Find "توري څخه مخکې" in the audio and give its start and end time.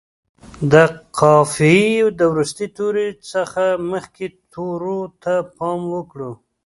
2.77-4.25